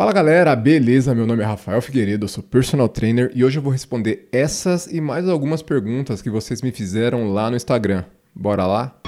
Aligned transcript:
Fala 0.00 0.14
galera, 0.14 0.56
beleza? 0.56 1.14
Meu 1.14 1.26
nome 1.26 1.42
é 1.42 1.46
Rafael 1.46 1.82
Figueiredo, 1.82 2.24
eu 2.24 2.28
sou 2.28 2.42
personal 2.42 2.88
trainer 2.88 3.30
e 3.34 3.44
hoje 3.44 3.58
eu 3.58 3.62
vou 3.62 3.70
responder 3.70 4.30
essas 4.32 4.86
e 4.86 4.98
mais 4.98 5.28
algumas 5.28 5.60
perguntas 5.60 6.22
que 6.22 6.30
vocês 6.30 6.62
me 6.62 6.72
fizeram 6.72 7.30
lá 7.30 7.50
no 7.50 7.56
Instagram. 7.56 8.04
Bora 8.34 8.66
lá? 8.66 8.98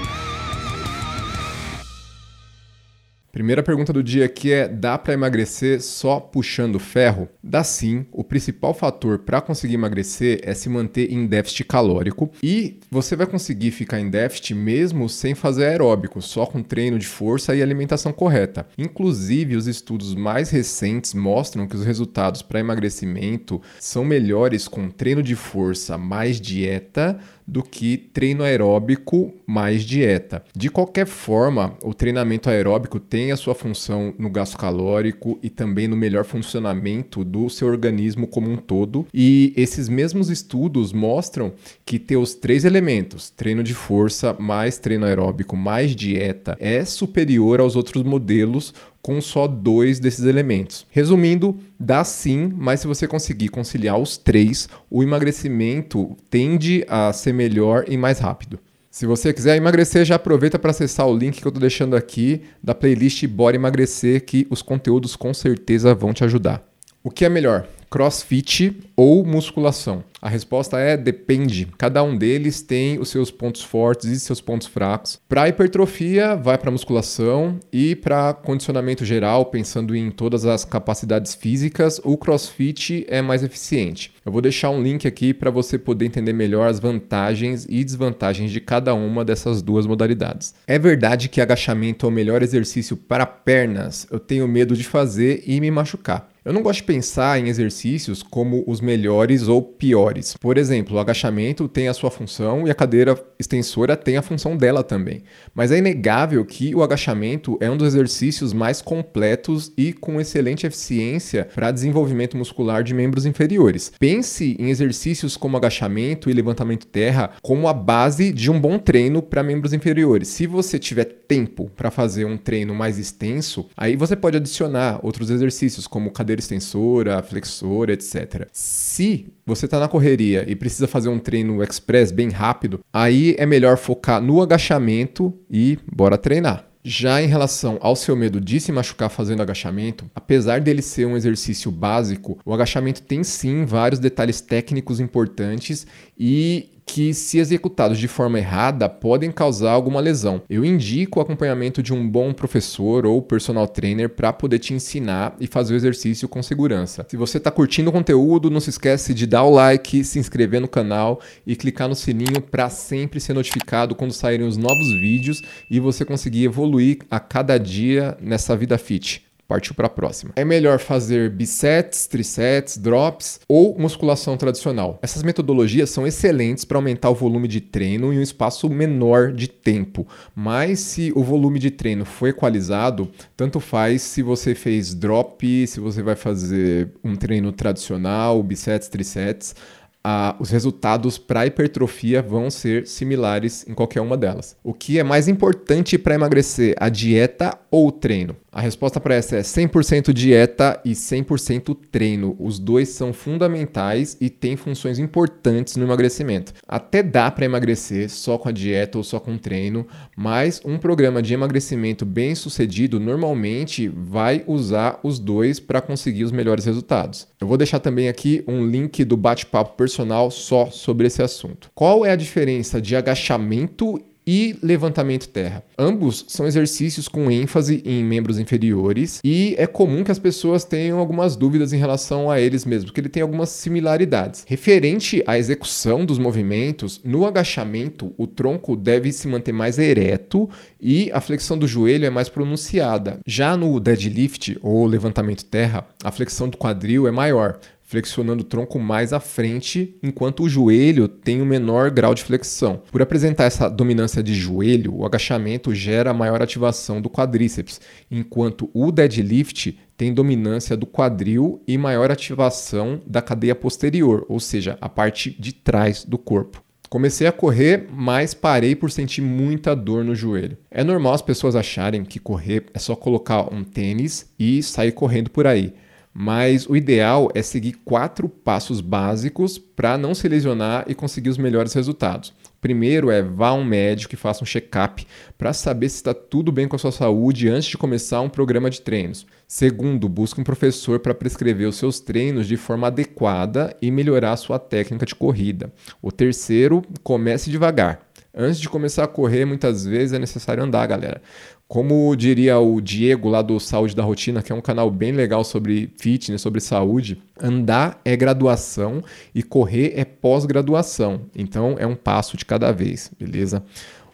Primeira 3.33 3.63
pergunta 3.63 3.91
do 3.91 4.03
dia 4.03 4.25
aqui 4.25 4.51
é: 4.51 4.67
dá 4.67 4.95
para 4.95 5.15
emagrecer 5.15 5.81
só 5.81 6.19
puxando 6.19 6.77
ferro? 6.77 7.27
Dá 7.43 7.63
sim. 7.63 8.05
O 8.11 8.23
principal 8.23 8.75
fator 8.75 9.17
para 9.17 9.41
conseguir 9.41 9.73
emagrecer 9.73 10.39
é 10.43 10.53
se 10.53 10.69
manter 10.69 11.11
em 11.11 11.25
déficit 11.25 11.63
calórico 11.63 12.29
e 12.43 12.79
você 12.91 13.15
vai 13.15 13.25
conseguir 13.25 13.71
ficar 13.71 13.99
em 13.99 14.07
déficit 14.07 14.53
mesmo 14.53 15.09
sem 15.09 15.33
fazer 15.33 15.65
aeróbico, 15.65 16.21
só 16.21 16.45
com 16.45 16.61
treino 16.61 16.99
de 16.99 17.07
força 17.07 17.55
e 17.55 17.63
alimentação 17.63 18.13
correta. 18.13 18.67
Inclusive, 18.77 19.55
os 19.55 19.65
estudos 19.65 20.13
mais 20.13 20.51
recentes 20.51 21.15
mostram 21.15 21.65
que 21.65 21.75
os 21.75 21.83
resultados 21.83 22.43
para 22.43 22.59
emagrecimento 22.59 23.59
são 23.79 24.05
melhores 24.05 24.67
com 24.67 24.91
treino 24.91 25.23
de 25.23 25.35
força 25.35 25.97
mais 25.97 26.39
dieta 26.39 27.19
do 27.47 27.63
que 27.63 27.97
treino 27.97 28.43
aeróbico 28.43 29.33
mais 29.45 29.83
dieta. 29.83 30.43
De 30.55 30.69
qualquer 30.69 31.05
forma, 31.05 31.77
o 31.83 31.93
treinamento 31.93 32.49
aeróbico 32.49 32.99
tem 32.99 33.31
a 33.31 33.37
sua 33.37 33.53
função 33.53 34.13
no 34.17 34.29
gasto 34.29 34.57
calórico 34.57 35.39
e 35.41 35.49
também 35.49 35.87
no 35.87 35.95
melhor 35.95 36.25
funcionamento 36.25 37.23
do 37.23 37.49
seu 37.49 37.67
organismo 37.67 38.27
como 38.27 38.49
um 38.49 38.57
todo. 38.57 39.05
E 39.13 39.53
esses 39.55 39.89
mesmos 39.89 40.29
estudos 40.29 40.93
mostram 40.93 41.53
que 41.85 41.99
ter 41.99 42.17
os 42.17 42.33
três 42.33 42.65
elementos, 42.65 43.29
treino 43.29 43.63
de 43.63 43.73
força 43.73 44.33
mais 44.39 44.77
treino 44.77 45.05
aeróbico 45.05 45.55
mais 45.55 45.95
dieta, 45.95 46.57
é 46.59 46.83
superior 46.85 47.59
aos 47.59 47.75
outros 47.75 48.03
modelos 48.03 48.73
com 49.03 49.19
só 49.19 49.47
dois 49.47 49.99
desses 49.99 50.25
elementos. 50.25 50.87
Resumindo, 50.89 51.59
dá 51.77 52.05
sim, 52.05 52.51
mas 52.55 52.79
se 52.79 52.87
você 52.87 53.05
conseguir 53.05 53.49
conciliar 53.49 53.99
os 53.99 54.17
três, 54.17 54.69
o 54.89 55.03
emagrecimento 55.03 56.15
tende 56.29 56.85
a 56.87 57.11
ser 57.11 57.33
melhor 57.33 57.83
e 57.89 57.97
mais 57.97 58.19
rápido. 58.19 58.57
Se 58.89 59.05
você 59.05 59.33
quiser 59.33 59.57
emagrecer, 59.57 60.05
já 60.05 60.15
aproveita 60.15 60.57
para 60.57 60.71
acessar 60.71 61.05
o 61.05 61.17
link 61.17 61.41
que 61.41 61.45
eu 61.45 61.49
estou 61.49 61.59
deixando 61.59 61.95
aqui 61.97 62.43
da 62.63 62.73
playlist 62.73 63.27
Bora 63.27 63.57
Emagrecer, 63.57 64.23
que 64.23 64.47
os 64.49 64.61
conteúdos 64.61 65.17
com 65.17 65.33
certeza 65.33 65.93
vão 65.93 66.13
te 66.13 66.23
ajudar. 66.23 66.63
O 67.03 67.11
que 67.11 67.25
é 67.25 67.29
melhor, 67.29 67.67
crossfit 67.93 68.75
ou 68.95 69.23
musculação? 69.23 70.03
A 70.19 70.27
resposta 70.27 70.79
é 70.79 70.97
depende. 70.97 71.67
Cada 71.77 72.01
um 72.01 72.17
deles 72.17 72.63
tem 72.63 72.97
os 72.97 73.09
seus 73.09 73.29
pontos 73.29 73.61
fortes 73.61 74.09
e 74.09 74.19
seus 74.19 74.41
pontos 74.41 74.65
fracos. 74.65 75.19
Para 75.29 75.47
hipertrofia, 75.47 76.35
vai 76.35 76.57
para 76.57 76.71
musculação 76.71 77.59
e 77.71 77.95
para 77.95 78.33
condicionamento 78.33 79.05
geral, 79.05 79.45
pensando 79.45 79.95
em 79.95 80.09
todas 80.09 80.43
as 80.43 80.65
capacidades 80.65 81.35
físicas, 81.35 82.01
o 82.03 82.17
CrossFit 82.17 83.05
é 83.07 83.21
mais 83.21 83.43
eficiente. 83.43 84.11
Eu 84.25 84.31
vou 84.31 84.41
deixar 84.41 84.71
um 84.71 84.81
link 84.81 85.07
aqui 85.07 85.31
para 85.31 85.51
você 85.51 85.77
poder 85.77 86.05
entender 86.05 86.33
melhor 86.33 86.67
as 86.67 86.79
vantagens 86.79 87.67
e 87.69 87.83
desvantagens 87.83 88.49
de 88.49 88.59
cada 88.59 88.95
uma 88.95 89.23
dessas 89.23 89.61
duas 89.61 89.85
modalidades. 89.85 90.55
É 90.65 90.79
verdade 90.79 91.29
que 91.29 91.41
agachamento 91.41 92.07
é 92.07 92.09
o 92.09 92.11
melhor 92.11 92.41
exercício 92.41 92.97
para 92.97 93.27
pernas. 93.27 94.07
Eu 94.09 94.19
tenho 94.19 94.47
medo 94.47 94.75
de 94.75 94.83
fazer 94.83 95.43
e 95.45 95.61
me 95.61 95.69
machucar. 95.69 96.32
Eu 96.45 96.51
não 96.51 96.61
gosto 96.61 96.79
de 96.79 96.83
pensar 96.83 97.39
em 97.39 97.47
exercícios 97.47 98.21
como 98.21 98.65
os 98.67 98.81
melhores 98.81 99.47
ou 99.47 99.61
piores. 99.61 100.35
Por 100.35 100.57
exemplo, 100.57 100.97
o 100.97 100.99
agachamento 100.99 101.69
tem 101.69 101.87
a 101.87 101.93
sua 101.93 102.11
função 102.11 102.67
e 102.67 102.71
a 102.71 102.75
cadeira 102.75 103.17
extensora 103.39 103.95
tem 103.95 104.17
a 104.17 104.21
função 104.21 104.57
dela 104.57 104.83
também. 104.83 105.23
Mas 105.55 105.71
é 105.71 105.77
inegável 105.77 106.43
que 106.43 106.75
o 106.75 106.83
agachamento 106.83 107.57
é 107.61 107.71
um 107.71 107.77
dos 107.77 107.87
exercícios 107.87 108.51
mais 108.51 108.81
completos 108.81 109.71
e 109.77 109.93
com 109.93 110.19
excelente 110.19 110.67
eficiência 110.67 111.47
para 111.55 111.71
desenvolvimento 111.71 112.35
muscular 112.35 112.83
de 112.83 112.93
membros 112.93 113.25
inferiores. 113.25 113.93
Pense 113.97 114.57
em 114.59 114.69
exercícios 114.69 115.37
como 115.37 115.55
agachamento 115.55 116.29
e 116.29 116.33
levantamento 116.33 116.87
terra 116.87 117.31
como 117.41 117.69
a 117.69 117.73
base 117.73 118.33
de 118.33 118.51
um 118.51 118.59
bom 118.59 118.77
treino 118.77 119.21
para 119.21 119.43
membros 119.43 119.71
inferiores. 119.71 120.27
Se 120.27 120.45
você 120.45 120.77
tiver 120.77 121.05
tempo 121.05 121.71
para 121.73 121.89
fazer 121.89 122.25
um 122.25 122.35
treino 122.35 122.75
mais 122.75 122.99
extenso, 122.99 123.69
aí 123.77 123.95
você 123.95 124.13
pode 124.13 124.35
adicionar 124.35 124.99
outros 125.01 125.29
exercícios 125.29 125.87
como 125.87 126.11
cadeira 126.11 126.32
cadeira 126.33 126.39
extensora, 126.39 127.21
flexora, 127.21 127.93
etc. 127.93 128.47
Se 128.51 129.33
você 129.45 129.65
está 129.65 129.79
na 129.79 129.87
correria 129.87 130.43
e 130.47 130.55
precisa 130.55 130.87
fazer 130.87 131.09
um 131.09 131.19
treino 131.19 131.63
express 131.63 132.11
bem 132.11 132.29
rápido, 132.29 132.79
aí 132.91 133.35
é 133.37 133.45
melhor 133.45 133.77
focar 133.77 134.21
no 134.21 134.41
agachamento 134.41 135.33
e 135.49 135.77
bora 135.91 136.17
treinar. 136.17 136.67
Já 136.85 137.21
em 137.21 137.27
relação 137.27 137.77
ao 137.79 137.95
seu 137.95 138.13
medo 138.13 138.41
de 138.41 138.59
se 138.59 138.69
machucar 138.69 139.09
fazendo 139.09 139.41
agachamento, 139.41 140.11
apesar 140.13 140.59
dele 140.59 140.81
ser 140.81 141.05
um 141.05 141.15
exercício 141.15 141.71
básico, 141.71 142.37
o 142.45 142.53
agachamento 142.53 143.01
tem 143.01 143.23
sim 143.23 143.63
vários 143.63 143.99
detalhes 143.99 144.41
técnicos 144.41 144.99
importantes 144.99 145.87
e 146.19 146.72
que, 146.85 147.13
se 147.13 147.37
executados 147.37 147.97
de 147.97 148.07
forma 148.07 148.39
errada, 148.39 148.87
podem 148.87 149.31
causar 149.31 149.71
alguma 149.71 149.99
lesão. 149.99 150.41
Eu 150.49 150.63
indico 150.63 151.19
o 151.19 151.21
acompanhamento 151.21 151.81
de 151.81 151.93
um 151.93 152.07
bom 152.07 152.33
professor 152.33 153.05
ou 153.05 153.21
personal 153.21 153.67
trainer 153.67 154.09
para 154.09 154.31
poder 154.33 154.59
te 154.59 154.73
ensinar 154.73 155.35
e 155.39 155.47
fazer 155.47 155.73
o 155.73 155.77
exercício 155.77 156.27
com 156.27 156.43
segurança. 156.43 157.05
Se 157.09 157.17
você 157.17 157.37
está 157.37 157.51
curtindo 157.51 157.89
o 157.89 157.93
conteúdo, 157.93 158.49
não 158.49 158.59
se 158.59 158.69
esquece 158.69 159.13
de 159.13 159.25
dar 159.25 159.43
o 159.43 159.49
like, 159.49 160.03
se 160.03 160.19
inscrever 160.19 160.61
no 160.61 160.67
canal 160.67 161.19
e 161.45 161.55
clicar 161.55 161.87
no 161.87 161.95
sininho 161.95 162.41
para 162.41 162.69
sempre 162.69 163.19
ser 163.19 163.33
notificado 163.33 163.95
quando 163.95 164.13
saírem 164.13 164.47
os 164.47 164.57
novos 164.57 164.93
vídeos 164.99 165.41
e 165.69 165.79
você 165.79 166.05
conseguir 166.05 166.45
evoluir 166.45 166.99
a 167.09 167.19
cada 167.19 167.57
dia 167.57 168.17
nessa 168.21 168.55
vida 168.55 168.77
fit 168.77 169.32
partiu 169.53 169.75
para 169.75 169.85
a 169.85 169.89
próxima. 169.89 170.33
É 170.35 170.43
melhor 170.43 170.79
fazer 170.79 171.29
bisets, 171.29 172.07
trisets, 172.07 172.75
drops 172.75 173.39
ou 173.47 173.77
musculação 173.77 174.35
tradicional. 174.35 174.97
Essas 174.99 175.21
metodologias 175.21 175.91
são 175.91 176.07
excelentes 176.07 176.65
para 176.65 176.79
aumentar 176.79 177.11
o 177.11 177.13
volume 177.13 177.47
de 177.47 177.61
treino 177.61 178.11
em 178.11 178.17
um 178.17 178.21
espaço 178.21 178.67
menor 178.67 179.31
de 179.31 179.47
tempo, 179.47 180.07
mas 180.35 180.79
se 180.79 181.13
o 181.15 181.23
volume 181.23 181.59
de 181.59 181.69
treino 181.69 182.03
for 182.03 182.29
equalizado, 182.29 183.11
tanto 183.37 183.59
faz 183.59 184.01
se 184.01 184.23
você 184.23 184.55
fez 184.55 184.95
drop, 184.95 185.67
se 185.67 185.79
você 185.79 186.01
vai 186.01 186.15
fazer 186.15 186.89
um 187.03 187.15
treino 187.15 187.51
tradicional, 187.51 188.41
bisets, 188.41 188.87
trisets, 188.87 189.55
ah, 190.03 190.35
os 190.39 190.49
resultados 190.49 191.17
para 191.17 191.45
hipertrofia 191.45 192.21
vão 192.21 192.49
ser 192.49 192.85
similares 192.85 193.65
em 193.67 193.73
qualquer 193.73 194.01
uma 194.01 194.17
delas. 194.17 194.57
O 194.63 194.73
que 194.73 194.99
é 194.99 195.03
mais 195.03 195.27
importante 195.27 195.97
para 195.97 196.15
emagrecer, 196.15 196.75
a 196.77 196.89
dieta 196.89 197.57
ou 197.71 197.87
o 197.87 197.91
treino? 197.91 198.35
A 198.53 198.61
resposta 198.61 198.99
para 198.99 199.15
essa 199.15 199.37
é 199.37 199.41
100% 199.41 200.13
dieta 200.13 200.79
e 200.85 200.91
100% 200.91 201.75
treino. 201.91 202.35
Os 202.39 202.59
dois 202.59 202.89
são 202.89 203.11
fundamentais 203.11 204.15
e 204.21 204.29
têm 204.29 204.55
funções 204.55 204.99
importantes 204.99 205.75
no 205.75 205.83
emagrecimento. 205.83 206.53
Até 206.67 207.01
dá 207.01 207.31
para 207.31 207.45
emagrecer 207.45 208.11
só 208.11 208.37
com 208.37 208.49
a 208.49 208.51
dieta 208.51 208.99
ou 208.99 209.03
só 209.03 209.19
com 209.19 209.39
treino, 209.39 209.87
mas 210.15 210.61
um 210.63 210.77
programa 210.77 211.19
de 211.19 211.33
emagrecimento 211.33 212.05
bem 212.05 212.35
sucedido 212.35 212.99
normalmente 212.99 213.87
vai 213.87 214.43
usar 214.45 214.99
os 215.01 215.17
dois 215.17 215.59
para 215.59 215.81
conseguir 215.81 216.23
os 216.23 216.31
melhores 216.31 216.65
resultados. 216.65 217.27
Eu 217.41 217.47
vou 217.47 217.57
deixar 217.57 217.79
também 217.79 218.07
aqui 218.07 218.43
um 218.47 218.67
link 218.67 219.03
do 219.03 219.17
bate-papo 219.17 219.75
personal 219.93 220.31
só 220.31 220.71
sobre 220.71 221.05
esse 221.05 221.21
assunto. 221.21 221.69
Qual 221.75 222.03
é 222.03 222.11
a 222.11 222.15
diferença 222.15 222.81
de 222.81 222.95
agachamento 222.95 224.01
e 224.25 224.55
levantamento 224.63 225.27
terra. 225.27 225.63
Ambos 225.77 226.25
são 226.27 226.47
exercícios 226.47 227.09
com 227.09 227.29
ênfase 227.29 227.83
em 227.85 228.03
membros 228.03 228.39
inferiores 228.39 229.19
e 229.23 229.53
é 229.57 229.67
comum 229.67 230.03
que 230.03 230.11
as 230.11 230.19
pessoas 230.19 230.63
tenham 230.63 230.97
algumas 230.97 231.35
dúvidas 231.35 231.73
em 231.73 231.77
relação 231.77 232.31
a 232.31 232.39
eles 232.39 232.63
mesmos, 232.65 232.85
porque 232.85 233.01
ele 233.01 233.09
tem 233.09 233.21
algumas 233.21 233.49
similaridades. 233.49 234.45
Referente 234.47 235.21
à 235.27 235.37
execução 235.37 236.05
dos 236.05 236.17
movimentos, 236.17 237.01
no 237.03 237.25
agachamento 237.25 238.13
o 238.17 238.25
tronco 238.25 238.75
deve 238.75 239.11
se 239.11 239.27
manter 239.27 239.51
mais 239.51 239.77
ereto 239.77 240.49
e 240.79 241.11
a 241.11 241.19
flexão 241.19 241.57
do 241.57 241.67
joelho 241.67 242.05
é 242.05 242.09
mais 242.09 242.29
pronunciada. 242.29 243.19
Já 243.27 243.57
no 243.57 243.77
deadlift 243.79 244.57
ou 244.61 244.85
levantamento 244.85 245.43
terra, 245.43 245.85
a 246.01 246.11
flexão 246.11 246.47
do 246.47 246.57
quadril 246.57 247.07
é 247.07 247.11
maior 247.11 247.59
flexionando 247.93 248.41
o 248.41 248.43
tronco 248.43 248.79
mais 248.79 249.13
à 249.13 249.19
frente, 249.19 249.95
enquanto 250.01 250.41
o 250.41 250.49
joelho 250.49 251.07
tem 251.07 251.41
o 251.41 251.43
um 251.43 251.45
menor 251.45 251.91
grau 251.91 252.15
de 252.15 252.23
flexão. 252.23 252.81
Por 252.91 253.03
apresentar 253.03 253.43
essa 253.43 253.69
dominância 253.69 254.23
de 254.23 254.33
joelho, 254.33 254.95
o 254.95 255.05
agachamento 255.05 255.75
gera 255.75 256.11
maior 256.11 256.41
ativação 256.41 256.99
do 256.99 257.07
quadríceps, 257.07 257.79
enquanto 258.09 258.67
o 258.73 258.91
deadlift 258.91 259.77
tem 259.95 260.11
dominância 260.11 260.75
do 260.75 260.87
quadril 260.87 261.61
e 261.67 261.77
maior 261.77 262.09
ativação 262.09 262.99
da 263.05 263.21
cadeia 263.21 263.53
posterior, 263.53 264.25
ou 264.27 264.39
seja, 264.39 264.75
a 264.81 264.89
parte 264.89 265.29
de 265.39 265.53
trás 265.53 266.03
do 266.03 266.17
corpo. 266.17 266.63
Comecei 266.89 267.27
a 267.27 267.31
correr, 267.31 267.89
mas 267.91 268.33
parei 268.33 268.75
por 268.75 268.89
sentir 268.89 269.21
muita 269.21 269.75
dor 269.75 270.03
no 270.03 270.15
joelho. 270.15 270.57
É 270.71 270.83
normal 270.83 271.13
as 271.13 271.21
pessoas 271.21 271.55
acharem 271.55 272.03
que 272.03 272.19
correr 272.19 272.65
é 272.73 272.79
só 272.79 272.95
colocar 272.95 273.53
um 273.53 273.63
tênis 273.63 274.33
e 274.39 274.63
sair 274.63 274.93
correndo 274.93 275.29
por 275.29 275.45
aí 275.45 275.75
mas 276.13 276.67
o 276.67 276.75
ideal 276.75 277.29
é 277.33 277.41
seguir 277.41 277.73
quatro 277.83 278.29
passos 278.29 278.79
básicos 278.79 279.57
para 279.57 279.97
não 279.97 280.13
se 280.13 280.27
lesionar 280.27 280.85
e 280.87 280.93
conseguir 280.93 281.29
os 281.29 281.37
melhores 281.37 281.73
resultados. 281.73 282.33
Primeiro 282.61 283.11
é 283.11 283.21
vá 283.21 283.49
a 283.49 283.53
um 283.53 283.65
médico 283.65 284.13
e 284.13 284.17
faça 284.17 284.41
um 284.41 284.47
check-up 284.47 285.05
para 285.37 285.51
saber 285.51 285.89
se 285.89 285.97
está 285.97 286.13
tudo 286.13 286.49
bem 286.49 286.65
com 286.65 286.77
a 286.77 286.79
sua 286.79 286.93
saúde 286.93 287.49
antes 287.49 287.67
de 287.67 287.77
começar 287.77 288.21
um 288.21 288.29
programa 288.29 288.69
de 288.69 288.79
treinos. 288.79 289.25
Segundo, 289.45 290.07
busque 290.07 290.39
um 290.39 290.45
professor 290.45 290.99
para 290.99 291.13
prescrever 291.13 291.67
os 291.67 291.75
seus 291.75 291.99
treinos 291.99 292.47
de 292.47 292.55
forma 292.55 292.87
adequada 292.87 293.75
e 293.81 293.91
melhorar 293.91 294.31
a 294.31 294.37
sua 294.37 294.59
técnica 294.59 295.05
de 295.05 295.13
corrida. 295.13 295.73
O 296.01 296.09
terceiro, 296.09 296.81
comece 297.03 297.51
devagar. 297.51 298.12
Antes 298.35 298.59
de 298.59 298.67
começar 298.67 299.03
a 299.03 299.07
correr, 299.07 299.45
muitas 299.45 299.85
vezes 299.85 300.11
é 300.11 300.17
necessário 300.17 300.63
andar, 300.63 300.87
galera. 300.87 301.21
Como 301.67 302.15
diria 302.15 302.57
o 302.57 302.81
Diego 302.81 303.29
lá 303.29 303.43
do 303.43 303.59
Saúde 303.59 303.95
da 303.95 304.01
Rotina, 304.01 304.41
que 304.41 304.51
é 304.51 304.55
um 304.55 304.61
canal 304.61 304.89
bem 304.89 305.11
legal 305.11 305.43
sobre 305.43 305.93
fitness, 305.99 306.41
sobre 306.41 306.59
saúde, 306.59 307.21
andar 307.39 308.01
é 308.03 308.15
graduação 308.15 309.03
e 309.35 309.43
correr 309.43 309.93
é 309.95 310.03
pós-graduação. 310.03 311.21
Então 311.35 311.75
é 311.77 311.85
um 311.85 311.95
passo 311.95 312.35
de 312.35 312.43
cada 312.43 312.71
vez, 312.71 313.11
beleza? 313.19 313.63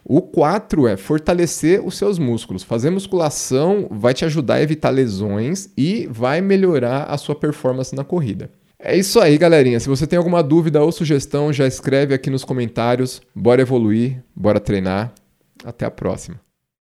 O 0.04 0.20
4 0.20 0.86
é 0.86 0.98
fortalecer 0.98 1.80
os 1.82 1.96
seus 1.96 2.18
músculos. 2.18 2.62
Fazer 2.62 2.90
musculação 2.90 3.88
vai 3.90 4.12
te 4.12 4.26
ajudar 4.26 4.56
a 4.56 4.62
evitar 4.62 4.90
lesões 4.90 5.70
e 5.78 6.06
vai 6.10 6.42
melhorar 6.42 7.04
a 7.04 7.16
sua 7.16 7.34
performance 7.34 7.94
na 7.94 8.04
corrida. 8.04 8.50
É 8.82 8.96
isso 8.96 9.20
aí, 9.20 9.36
galerinha. 9.36 9.78
Se 9.78 9.88
você 9.88 10.06
tem 10.06 10.16
alguma 10.16 10.42
dúvida 10.42 10.82
ou 10.82 10.90
sugestão, 10.90 11.52
já 11.52 11.66
escreve 11.66 12.14
aqui 12.14 12.30
nos 12.30 12.44
comentários. 12.44 13.20
Bora 13.34 13.60
evoluir, 13.60 14.22
bora 14.34 14.58
treinar. 14.58 15.12
Até 15.62 15.84
a 15.84 15.90
próxima. 15.90 16.40